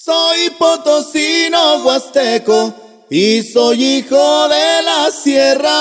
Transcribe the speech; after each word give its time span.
Soy 0.00 0.50
potosino 0.50 1.82
huasteco 1.82 2.72
y 3.10 3.42
soy 3.42 3.82
hijo 3.84 4.48
de 4.48 4.82
la 4.84 5.10
sierra. 5.10 5.74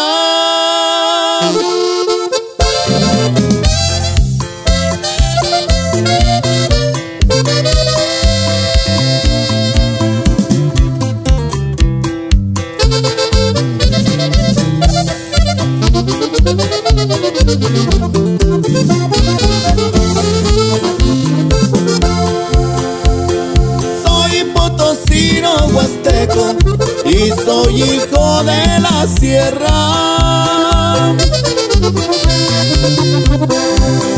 Y 27.06 27.32
soy 27.44 27.82
hijo 27.82 28.44
de 28.44 28.80
la 28.80 29.08
sierra. 29.20 31.16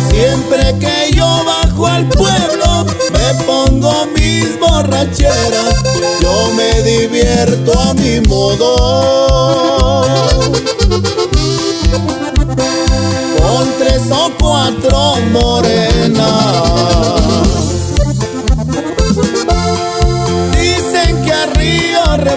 Siempre 0.10 0.78
que 0.80 1.12
yo 1.16 1.44
bajo 1.46 1.88
al 1.88 2.08
pueblo 2.10 2.86
me 3.12 3.44
pongo 3.46 4.08
mis 4.16 4.60
borracheras, 4.60 5.76
yo 6.22 6.52
me 6.54 6.82
divierto 6.84 7.80
a 7.80 7.94
mi 7.94 8.20
modo. 8.22 10.06
Con 13.38 13.74
tres 13.78 14.12
o 14.12 14.32
cuatro 14.40 15.16
morenas. 15.32 16.39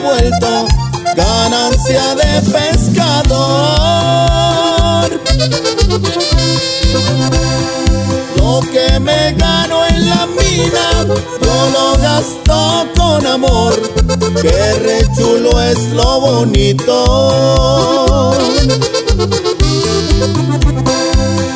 Río 0.03 0.11
revuelto, 0.11 0.67
ganancia 1.17 2.15
de 2.15 2.43
pescador. 2.51 3.31
Lo 8.37 8.61
que 8.73 9.01
me 9.01 9.33
gano 9.35 9.87
en 9.87 10.09
la 10.11 10.27
mina, 10.27 11.05
yo 11.43 11.69
lo 11.73 11.97
gasto 12.01 12.87
con 12.97 13.27
amor. 13.27 13.75
Que 14.41 14.75
rechulo 14.75 15.61
es 15.61 15.91
lo 15.93 16.21
bonito. 16.21 16.95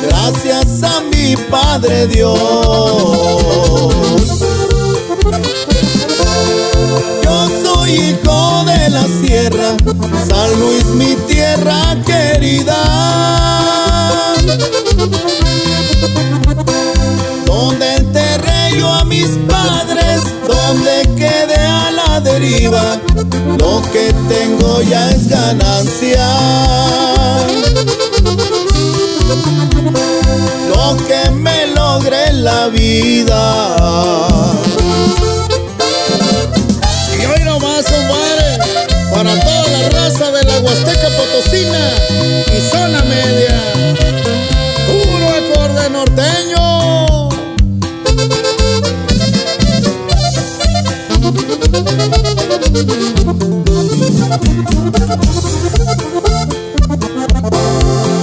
Gracias 0.03 0.83
a 0.83 1.01
mi 1.01 1.35
Padre 1.35 2.07
Dios. 2.07 3.16
Hijo 7.97 8.63
de 8.65 8.89
la 8.89 9.03
sierra, 9.03 9.75
San 10.27 10.59
Luis 10.59 10.85
mi 10.85 11.15
tierra 11.27 11.95
querida. 12.05 12.77
Donde 17.45 17.95
enterré 17.95 18.77
yo 18.77 18.87
a 18.91 19.03
mis 19.05 19.27
padres, 19.49 20.21
donde 20.47 21.09
quedé 21.15 21.57
a 21.57 21.91
la 21.91 22.21
deriva, 22.21 22.99
lo 23.57 23.81
que 23.91 24.13
tengo 24.29 24.81
ya 24.81 25.09
es 25.11 25.27
ganancia. 25.27 26.27
Lo 30.69 30.95
que 31.07 31.29
me 31.31 31.67
logré 31.67 32.27
en 32.29 32.43
la 32.43 32.67
vida. 32.67 33.76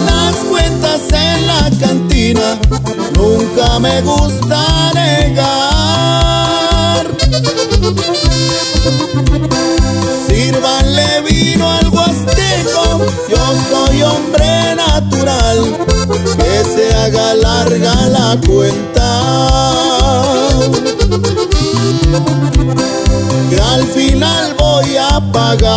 Las 0.07 0.37
cuentas 0.49 1.01
en 1.13 1.47
la 1.49 1.71
cantina 1.81 2.61
nunca 3.17 3.81
me 3.81 4.01
gusta 4.03 4.93
negar. 4.95 5.85
Sírvanle 10.29 11.23
vino 11.29 11.69
al 11.69 11.89
huasteco, 11.89 13.01
yo 13.29 13.55
soy 13.69 14.03
hombre 14.03 14.77
natural, 14.77 15.77
que 16.37 16.65
se 16.65 16.95
haga 16.95 17.35
larga 17.35 17.95
la 18.09 18.39
cuenta. 18.47 19.94
Al 23.85 23.91
final 23.91 24.55
voy 24.59 24.97
a 24.97 25.21
pagar. 25.33 25.75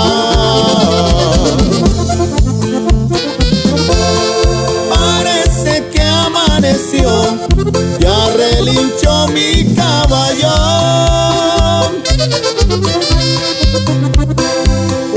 Parece 4.90 5.90
que 5.92 6.02
amaneció, 6.02 7.10
ya 8.00 8.30
relinchó 8.32 9.28
mi 9.30 9.74
caballo. 9.76 10.56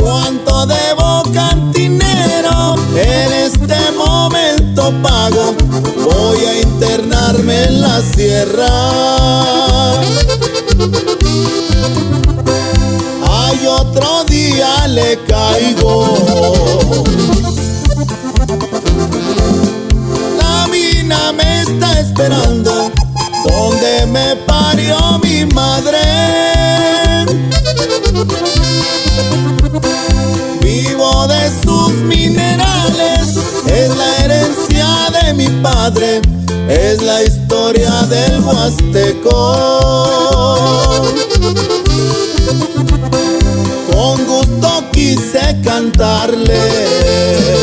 ¿Cuánto 0.01 0.67
debo 0.67 1.23
cantinero? 1.33 2.75
En 2.97 3.33
este 3.33 3.93
momento 3.93 4.93
pago, 5.03 5.55
voy 5.97 6.45
a 6.45 6.61
internarme 6.61 7.65
en 7.65 7.81
la 7.81 8.01
sierra. 8.01 9.21
Otro 13.71 14.25
día 14.25 14.87
le 14.89 15.19
caigo. 15.27 16.05
La 20.39 20.67
mina 20.69 21.33
me 21.33 21.63
está 21.63 22.01
esperando 22.01 22.91
donde 23.45 24.07
me 24.07 24.37
parió 24.47 25.19
mi 25.23 25.45
madre. 25.47 26.01
Vivo 30.61 31.27
de 31.27 31.51
sus 31.63 31.93
minerales, 32.03 33.37
es 33.67 33.97
la 33.97 34.17
herencia 34.25 34.89
de 35.23 35.35
mi 35.35 35.49
padre, 35.63 36.21
es 36.69 37.03
la 37.03 37.23
historia 37.23 38.03
del 38.09 38.41
Huasteco 38.41 39.31
quise 45.21 45.61
cantarle. 45.63 47.60